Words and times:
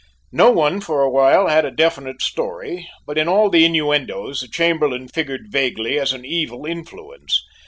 No 0.31 0.49
one 0.49 0.81
for 0.81 1.03
a 1.03 1.09
while 1.11 1.45
had 1.47 1.63
a 1.63 1.69
definite 1.69 2.23
story, 2.23 2.89
but 3.05 3.19
in 3.19 3.27
all 3.27 3.51
the 3.51 3.65
innuendoes 3.65 4.39
the 4.41 4.47
Chamberlain 4.47 5.07
figured 5.07 5.51
vaguely 5.51 5.99
as 5.99 6.11
an 6.11 6.25
evil 6.25 6.65
influence. 6.65 7.45